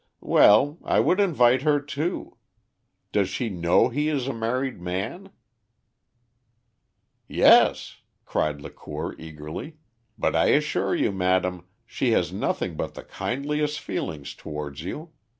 Well, 0.33 0.79
I 0.83 0.99
would 0.99 1.19
invite 1.19 1.61
her 1.61 1.79
too. 1.79 2.35
Does 3.11 3.29
she 3.29 3.49
know 3.49 3.89
he 3.89 4.09
is 4.09 4.27
a 4.27 4.33
married 4.33 4.81
man?" 4.81 5.29
"Yes," 7.27 7.97
cried 8.25 8.61
Lacour 8.61 9.13
eagerly; 9.19 9.77
"but 10.17 10.35
I 10.35 10.47
assure 10.47 10.95
you, 10.95 11.11
madame, 11.11 11.67
she 11.85 12.13
has 12.13 12.33
nothing 12.33 12.75
but 12.75 12.95
the 12.95 13.03
kindliest 13.03 13.79
feelings 13.79 14.33
towards 14.33 14.81
you. 14.81 15.11